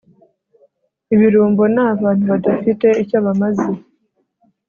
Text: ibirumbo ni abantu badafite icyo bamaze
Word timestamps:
ibirumbo 1.13 1.63
ni 1.73 1.81
abantu 1.89 2.23
badafite 2.31 2.87
icyo 3.01 3.17
bamaze 3.25 3.71